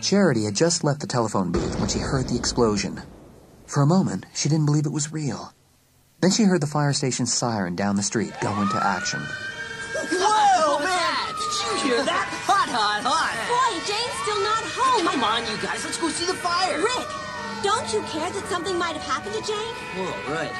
[0.00, 3.02] Charity had just left the telephone booth when she heard the explosion.
[3.66, 5.52] For a moment, she didn't believe it was real.
[6.20, 9.20] Then she heard the fire station siren down the street go into action.
[9.20, 11.34] Whoa, man!
[11.36, 12.28] Did you hear that?
[12.48, 13.36] Hot, hot, hot!
[13.46, 15.06] Boy, Jane's still not home.
[15.06, 16.78] Come on, you guys, let's go see the fire.
[16.78, 17.08] Rick,
[17.62, 19.74] don't you care that something might have happened to Jane?
[19.96, 20.52] Whoa, right.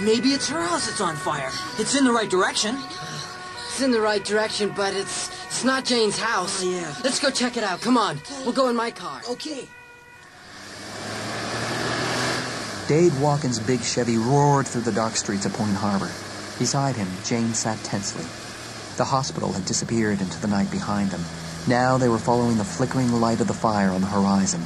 [0.00, 1.50] Maybe it's her house that's on fire.
[1.78, 2.78] It's in the right direction.
[3.68, 5.28] It's in the right direction, but it's
[5.60, 6.64] it's not Jane's house.
[6.64, 6.94] Oh, yeah.
[7.04, 7.82] Let's go check it out.
[7.82, 8.18] Come on.
[8.44, 9.20] We'll go in my car.
[9.28, 9.68] Okay.
[12.88, 16.10] Dade Walken's big Chevy roared through the dark streets of Point Harbor.
[16.58, 18.24] Beside him, Jane sat tensely.
[18.96, 21.20] The hospital had disappeared into the night behind them.
[21.68, 24.62] Now they were following the flickering light of the fire on the horizon.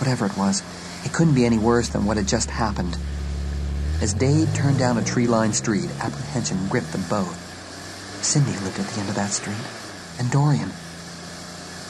[0.00, 0.62] Whatever it was,
[1.04, 2.96] it couldn't be any worse than what had just happened.
[4.00, 8.24] As Dade turned down a tree-lined street, apprehension gripped them both.
[8.24, 9.83] Cindy lived at the end of that street,
[10.18, 10.70] and Dorian.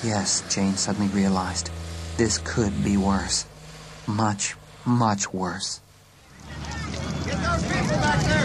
[0.02, 1.70] Yes, Jane suddenly realized,
[2.16, 3.46] this could be worse.
[4.06, 5.80] Much, much worse.
[7.24, 8.44] Get those people back there!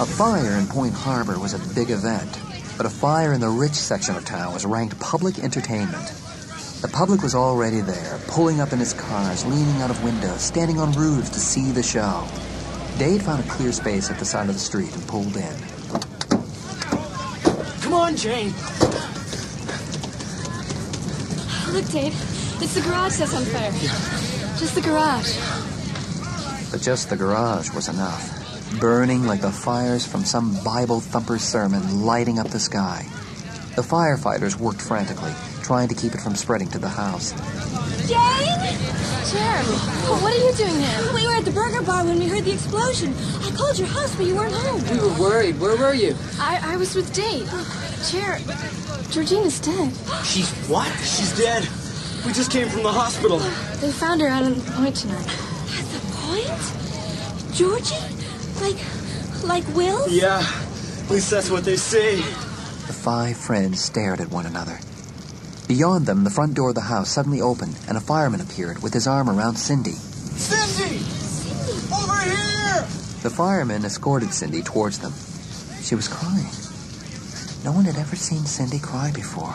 [0.00, 2.38] A fire in Point Harbor was a big event,
[2.78, 6.08] but a fire in the rich section of town was ranked public entertainment.
[6.80, 10.78] The public was already there, pulling up in its cars, leaning out of windows, standing
[10.78, 12.26] on roofs to see the show.
[12.98, 15.69] Dade found a clear space at the side of the street and pulled in.
[18.00, 18.54] Come on, Jane.
[21.70, 22.14] Look, Dave.
[22.62, 23.70] It's the garage that's on fire.
[24.58, 25.36] Just the garage.
[26.70, 32.06] But just the garage was enough, burning like the fires from some Bible thumper sermon
[32.06, 33.04] lighting up the sky.
[33.76, 37.32] The firefighters worked frantically, trying to keep it from spreading to the house.
[38.08, 38.80] Jane?
[39.30, 39.76] Jeremy,
[40.24, 41.12] what are you doing here?
[41.14, 43.14] We were at the burger bar when we heard the explosion.
[43.42, 44.82] I called your house, but you weren't home.
[44.90, 45.60] We were worried.
[45.60, 46.16] Where were you?
[46.40, 47.46] I, I was with Dade.
[48.02, 48.38] Cher,
[49.10, 49.92] Georgina's dead.
[50.24, 50.88] She's what?
[51.00, 51.68] She's dead.
[52.26, 53.38] We just came from the hospital.
[53.38, 55.26] They found her out on the point tonight.
[55.26, 57.54] At the point?
[57.54, 57.94] Georgie?
[58.60, 58.78] Like,
[59.44, 60.08] like Will?
[60.08, 62.16] Yeah, at least that's what they say.
[62.16, 64.78] The five friends stared at one another.
[65.68, 68.92] Beyond them, the front door of the house suddenly opened, and a fireman appeared with
[68.92, 69.92] his arm around Cindy.
[69.92, 70.96] Cindy!
[71.94, 72.82] Over here!
[73.22, 75.12] The fireman escorted Cindy towards them.
[75.82, 76.50] She was crying.
[77.62, 79.52] No one had ever seen Cindy cry before.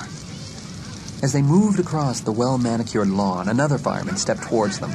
[1.23, 4.91] As they moved across the well manicured lawn, another fireman stepped towards them.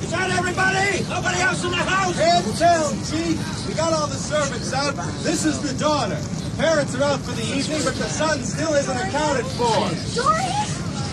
[0.00, 1.04] Is that everybody?
[1.10, 2.16] Nobody else in the house?
[2.16, 3.36] Can't tell, Chief.
[3.68, 4.94] We got all the servants out.
[5.22, 6.16] This is the daughter.
[6.56, 9.76] Parents are out for the evening, but the son still isn't accounted for.
[10.16, 10.66] Dorian?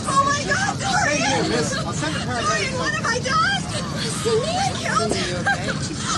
[0.07, 1.43] Oh my God, Stay Dorian!
[1.43, 1.75] here, miss.
[1.75, 3.61] I'll send the Dorian, what have I done?
[4.23, 5.11] Cindy, I killed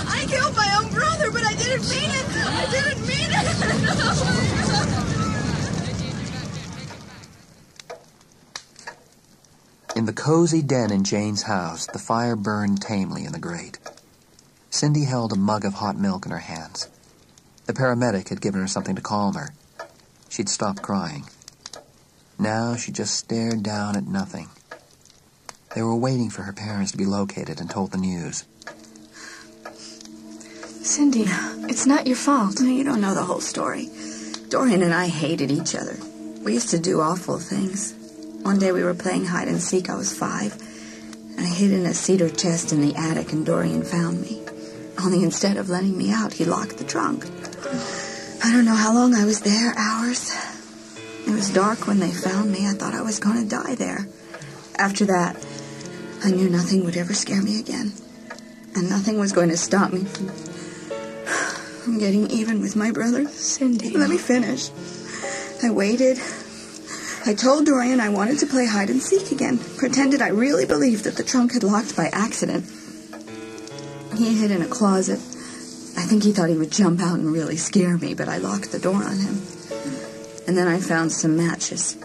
[0.08, 2.26] I killed my own brother, but I didn't mean it.
[2.38, 5.04] I didn't mean it.
[9.98, 13.80] In the cozy den in Jane's house, the fire burned tamely in the grate.
[14.70, 16.86] Cindy held a mug of hot milk in her hands.
[17.66, 19.54] The paramedic had given her something to calm her.
[20.28, 21.24] She'd stopped crying.
[22.38, 24.50] Now she just stared down at nothing.
[25.74, 28.44] They were waiting for her parents to be located and told the news.
[30.80, 31.24] Cindy,
[31.68, 32.60] it's not your fault.
[32.60, 33.88] You don't know the whole story.
[34.48, 35.96] Dorian and I hated each other.
[36.44, 37.97] We used to do awful things.
[38.42, 39.90] One day we were playing hide and seek.
[39.90, 40.56] I was five.
[41.38, 44.42] I hid in a cedar chest in the attic, and Dorian found me.
[45.02, 47.24] Only instead of letting me out, he locked the trunk.
[48.44, 50.34] I don't know how long I was there, hours.
[51.26, 52.66] It was dark when they found me.
[52.66, 54.08] I thought I was going to die there.
[54.76, 55.36] After that,
[56.24, 57.92] I knew nothing would ever scare me again.
[58.74, 63.28] And nothing was going to stop me from, from getting even with my brother.
[63.28, 63.90] Cindy.
[63.90, 64.70] Let me finish.
[65.62, 66.18] I waited.
[67.28, 69.58] I told Dorian I wanted to play hide and seek again.
[69.76, 72.64] Pretended I really believed that the trunk had locked by accident.
[74.16, 75.18] He hid in a closet.
[75.18, 78.72] I think he thought he would jump out and really scare me, but I locked
[78.72, 79.42] the door on him.
[80.46, 81.98] And then I found some matches.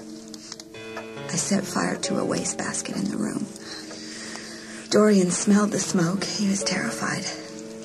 [1.29, 3.47] I set fire to a wastebasket in the room.
[4.89, 6.25] Dorian smelled the smoke.
[6.25, 7.23] He was terrified.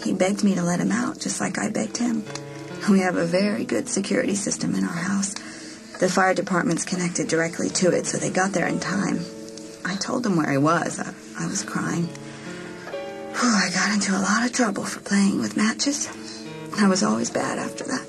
[0.02, 2.24] He begged me to let him out, just like I begged him.
[2.90, 5.36] We have a very good security system in our house.
[5.98, 9.18] The fire department's connected directly to it, so they got there in time.
[9.84, 11.00] I told them where I was.
[11.00, 12.04] I, I was crying.
[12.04, 16.08] Whew, I got into a lot of trouble for playing with matches.
[16.76, 18.06] I was always bad after that.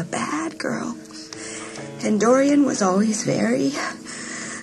[0.00, 0.96] A bad girl.
[2.02, 3.70] And Dorian was always very,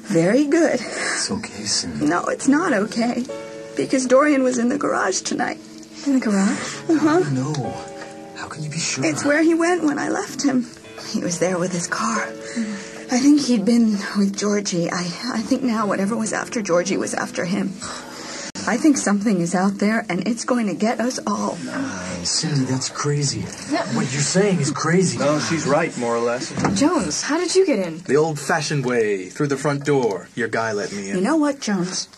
[0.04, 0.80] very good.
[0.82, 2.06] It's okay, Cindy.
[2.06, 3.26] No, it's not okay.
[3.78, 5.60] Because Dorian was in the garage tonight.
[6.06, 6.80] In the garage?
[6.90, 7.20] Uh-huh.
[7.32, 7.54] No.
[8.36, 9.06] How can you be sure?
[9.06, 10.68] It's where he went when I left him.
[11.16, 12.24] He was there with his car.
[13.10, 14.92] I think he'd been with Georgie.
[14.92, 15.00] I,
[15.34, 17.68] I think now whatever was after Georgie was after him.
[18.68, 21.56] I think something is out there and it's going to get us all.
[22.26, 23.44] Cindy, that's crazy.
[23.96, 25.18] What you're saying is crazy.
[25.18, 26.52] No, she's right, more or less.
[26.78, 28.00] Jones, how did you get in?
[28.00, 30.28] The old fashioned way, through the front door.
[30.36, 31.16] Your guy let me in.
[31.16, 32.10] You know what, Jones?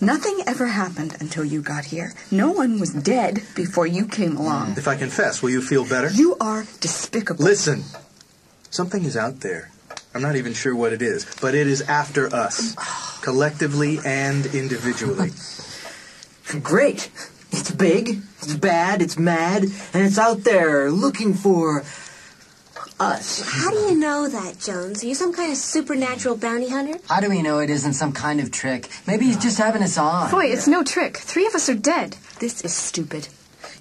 [0.00, 2.12] Nothing ever happened until you got here.
[2.30, 4.78] No one was dead before you came along.
[4.78, 6.08] If I confess, will you feel better?
[6.08, 7.44] You are despicable.
[7.44, 7.82] Listen,
[8.70, 9.70] something is out there.
[10.14, 12.74] I'm not even sure what it is, but it is after us,
[13.22, 15.30] collectively and individually.
[16.62, 17.10] Great.
[17.50, 21.82] It's big, it's bad, it's mad, and it's out there looking for
[23.00, 23.42] us.
[23.44, 25.02] How do you know that, Jones?
[25.02, 26.98] Are you some kind of supernatural bounty hunter?
[27.08, 28.88] How do we know it isn't some kind of trick?
[29.06, 30.30] Maybe he's just having us on.
[30.30, 31.16] Boy, it's no trick.
[31.16, 32.16] Three of us are dead.
[32.40, 33.28] This is stupid.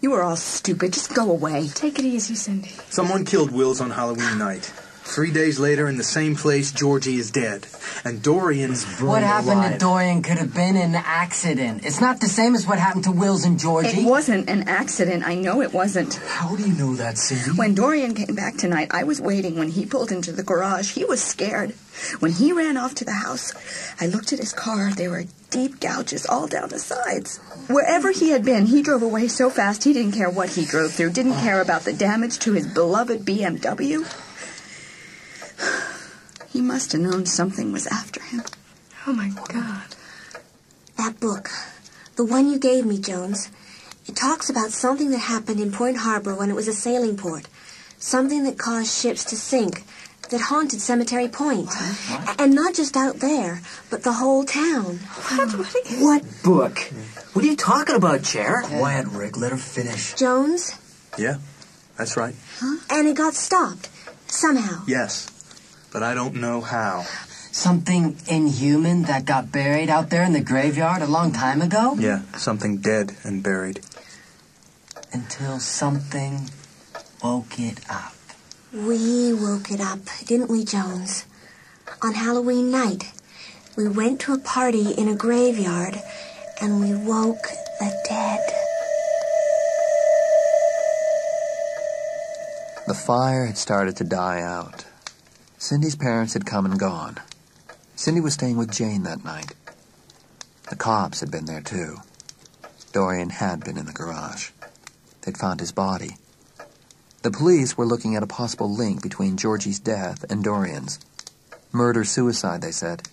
[0.02, 0.94] You are all stupid.
[0.94, 1.68] Just go away.
[1.70, 2.72] Take it easy, Cindy.
[2.90, 4.72] Someone killed Wills on Halloween night.
[5.08, 7.66] Three days later, in the same place, Georgie is dead.
[8.04, 11.86] And Dorian's What happened to Dorian could have been an accident.
[11.86, 14.02] It's not the same as what happened to Wills and Georgie.
[14.02, 15.26] It wasn't an accident.
[15.26, 16.16] I know it wasn't.
[16.16, 17.58] How do you know that, Cindy?
[17.58, 19.58] When Dorian came back tonight, I was waiting.
[19.58, 21.72] When he pulled into the garage, he was scared.
[22.20, 23.54] When he ran off to the house,
[24.00, 24.92] I looked at his car.
[24.94, 27.38] There were deep gouges all down the sides.
[27.68, 30.92] Wherever he had been, he drove away so fast he didn't care what he drove
[30.92, 34.06] through, didn't care about the damage to his beloved BMW.
[36.58, 38.42] He must have known something was after him.
[39.06, 39.84] Oh my God.
[40.98, 41.52] That book,
[42.16, 43.52] the one you gave me, Jones,
[44.08, 47.48] it talks about something that happened in Point Harbor when it was a sailing port.
[48.00, 49.84] Something that caused ships to sink,
[50.32, 51.70] that haunted Cemetery Point.
[52.10, 53.62] A- And not just out there,
[53.92, 54.98] but the whole town.
[54.98, 55.52] What?
[56.02, 56.80] What book?
[57.34, 58.64] What are you talking about, Cher?
[58.64, 59.38] Quiet, Rick.
[59.38, 60.16] Let her finish.
[60.16, 60.74] Jones,
[61.20, 61.38] Yeah,
[62.00, 62.34] that's right.
[62.60, 62.78] Huh?
[62.90, 63.90] and it got stopped.
[64.26, 64.82] Somehow.
[64.88, 65.28] Yes.
[65.92, 67.06] But I don't know how.
[67.52, 71.96] Something inhuman that got buried out there in the graveyard a long time ago?
[71.98, 73.82] Yeah, something dead and buried.
[75.12, 76.50] Until something
[77.24, 78.14] woke it up.
[78.74, 81.26] We woke it up, didn't we, Jones?
[82.04, 83.12] On Halloween night,
[83.76, 85.96] we went to a party in a graveyard
[86.62, 87.48] and we woke
[87.80, 88.40] the dead.
[92.88, 94.87] The fire had started to die out.
[95.60, 97.18] Cindy's parents had come and gone.
[97.96, 99.54] Cindy was staying with Jane that night.
[100.70, 101.98] The cops had been there too.
[102.94, 104.52] Dorian had been in the garage.
[105.22, 106.18] They'd found his body.
[107.24, 111.00] The police were looking at a possible link between Georgie's death and Dorian's.
[111.72, 113.10] Murder suicide, they said.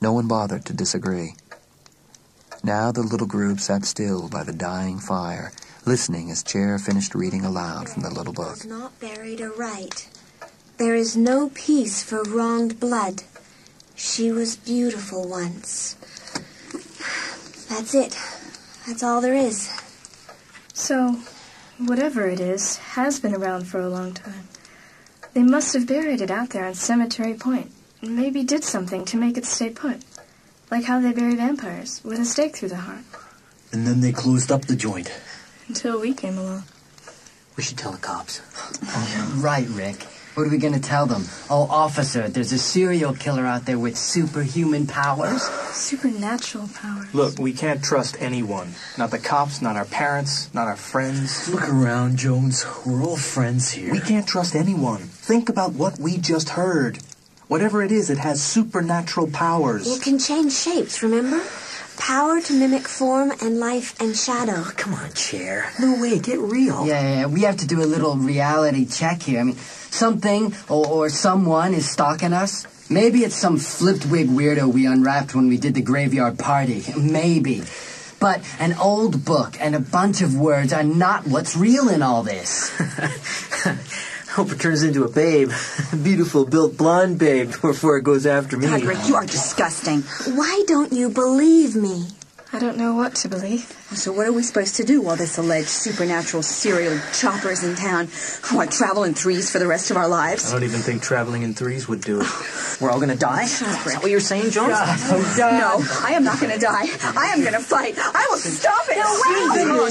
[0.00, 1.34] No one bothered to disagree.
[2.64, 5.52] Now the little group sat still by the dying fire,
[5.84, 8.64] listening as Cher finished reading aloud from the little book.
[8.64, 10.08] Not buried aright.
[10.80, 13.24] There is no peace for wronged blood.
[13.94, 15.94] She was beautiful once.
[17.68, 18.16] That's it.
[18.86, 19.68] That's all there is.
[20.72, 21.18] So,
[21.76, 24.48] whatever it is, has been around for a long time.
[25.34, 27.70] They must have buried it out there on Cemetery Point.
[28.00, 30.02] and Maybe did something to make it stay put.
[30.70, 33.04] Like how they bury vampires, with a stake through the heart.
[33.70, 35.12] And then they closed up the joint.
[35.68, 36.62] Until we came along.
[37.58, 38.40] We should tell the cops.
[39.42, 40.06] Right, Rick.
[40.34, 41.24] What are we gonna tell them?
[41.50, 45.42] Oh, officer, there's a serial killer out there with superhuman powers.
[45.72, 47.12] Supernatural powers.
[47.12, 48.74] Look, we can't trust anyone.
[48.96, 51.48] Not the cops, not our parents, not our friends.
[51.48, 52.64] Look around, Jones.
[52.86, 53.90] We're all friends here.
[53.92, 55.00] We can't trust anyone.
[55.00, 57.00] Think about what we just heard.
[57.48, 59.84] Whatever it is, it has supernatural powers.
[59.96, 61.42] It can change shapes, remember?
[62.00, 64.54] Power to mimic form and life and shadow.
[64.56, 65.70] Oh, come on, Cher.
[65.78, 66.86] No way, get real.
[66.86, 69.38] Yeah, yeah, yeah, we have to do a little reality check here.
[69.38, 72.66] I mean, something or, or someone is stalking us.
[72.88, 76.82] Maybe it's some flipped wig weirdo we unwrapped when we did the graveyard party.
[76.96, 77.62] Maybe.
[78.18, 82.22] But an old book and a bunch of words are not what's real in all
[82.22, 82.70] this.
[84.32, 85.50] Hope it turns into a babe.
[86.02, 88.66] Beautiful, built blonde babe before it goes after me.
[88.66, 90.02] God, you are disgusting.
[90.36, 92.06] Why don't you believe me?
[92.52, 93.62] I don't know what to believe.
[93.94, 98.08] So what are we supposed to do while this alleged supernatural serial chopper's in town?
[98.50, 100.50] What, travel in threes for the rest of our lives?
[100.50, 102.26] I don't even think traveling in threes would do it.
[102.80, 103.44] We're all gonna die?
[103.44, 104.70] Is that what you're saying, Jones?
[105.38, 106.86] No, I am not going to die.
[107.16, 107.94] I am going to fight.
[107.96, 108.96] I will stop it.
[108.98, 109.88] No!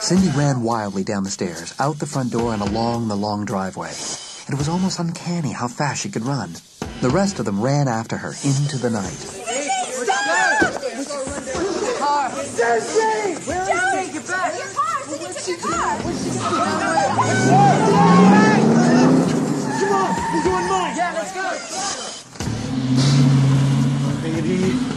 [0.00, 3.90] Cindy ran wildly down the stairs, out the front door, and along the long driveway.
[3.90, 6.54] It was almost uncanny how fast she could run.
[7.02, 9.18] The rest of them ran after her into the night.
[19.80, 19.82] Your?
[19.82, 20.96] Come on, we're going mine.
[20.96, 21.42] Yeah, let's go.
[24.22, 24.91] Baby,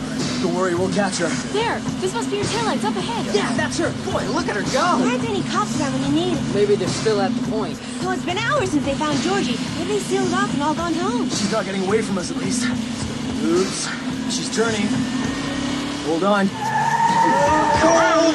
[0.46, 1.28] don't worry, we'll catch her.
[1.54, 1.80] There.
[2.02, 3.34] This must be your taillights up ahead.
[3.34, 3.90] Yeah, that's her.
[4.12, 5.02] Boy, look at her go.
[5.02, 6.54] There aren't any cops around when you need them.
[6.54, 7.82] Maybe they're still at the point.
[8.02, 9.58] Well, it's been hours since they found Georgie.
[9.80, 11.30] Maybe they sealed it off and all gone home.
[11.30, 12.64] She's not getting away from us at least.
[13.42, 13.90] Oops.
[14.30, 14.86] She's turning.
[16.06, 16.48] Hold on.
[17.82, 18.32] Carl!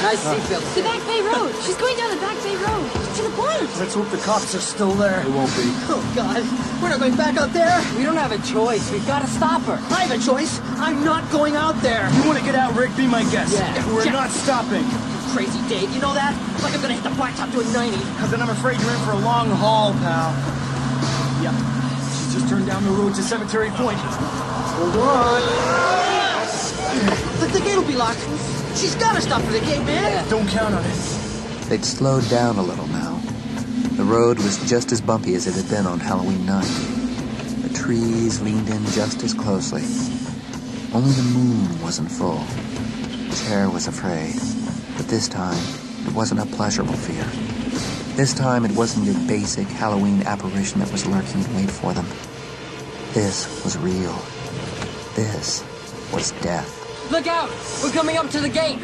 [0.00, 0.64] Nice seatbelt.
[0.74, 1.52] The Back Bay Road.
[1.60, 2.99] She's going down the Back Bay Road.
[3.16, 3.66] To the point.
[3.78, 5.22] Let's hope the cops are still there.
[5.24, 5.66] They won't be.
[5.90, 6.38] Oh, God.
[6.80, 7.74] We're not going back out there.
[7.98, 8.90] We don't have a choice.
[8.92, 9.74] We've got to stop her.
[9.92, 10.60] I have a choice.
[10.78, 12.08] I'm not going out there.
[12.14, 12.94] You want to get out, Rick?
[12.96, 13.54] Be my guest.
[13.54, 13.74] Yeah.
[13.92, 14.12] We're Yeah.
[14.12, 14.84] not stopping.
[15.34, 15.90] Crazy Dave.
[15.90, 16.34] You know that?
[16.62, 17.98] Like I'm going to hit the blacktop doing 90.
[18.30, 20.30] Then I'm afraid you're in for a long haul, pal.
[21.42, 21.54] Yep.
[22.14, 23.98] She's just turned down the road to Cemetery Point.
[23.98, 25.42] Hold on.
[27.40, 28.20] The, the gate will be locked.
[28.78, 30.28] She's got to stop for the gate, man.
[30.28, 30.96] Don't count on it.
[31.68, 32.89] They'd slowed down a little now.
[34.00, 36.64] The road was just as bumpy as it had been on Halloween night.
[36.64, 39.82] The trees leaned in just as closely.
[40.94, 42.42] Only the moon wasn't full.
[43.30, 44.36] Cher was afraid.
[44.96, 45.62] But this time,
[46.06, 47.22] it wasn't a pleasurable fear.
[48.16, 52.06] This time, it wasn't your basic Halloween apparition that was lurking to wait for them.
[53.12, 54.16] This was real.
[55.14, 55.62] This
[56.10, 57.10] was death.
[57.10, 57.50] Look out.
[57.82, 58.78] We're coming up to the gate.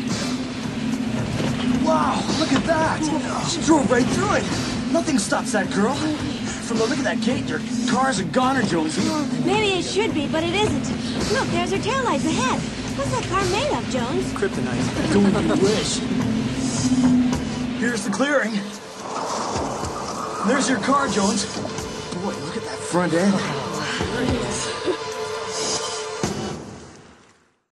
[1.83, 3.49] Wow, look at that.
[3.51, 4.76] She drove right through it.
[4.97, 5.95] Nothing stops that girl.
[5.95, 9.03] From the look of that gate, your car's a goner, Jonesy.
[9.45, 11.35] Maybe it should be, but it isn't.
[11.35, 12.59] Look, there's her taillights ahead.
[12.97, 14.33] What's that car made of, Jones?
[14.33, 15.13] Kryptonite.
[15.13, 15.99] Don't you wish.
[17.79, 18.53] Here's the clearing.
[20.49, 21.45] There's your car, Jones.
[22.15, 23.35] Boy, look at that front end.
[23.37, 25.06] Oh,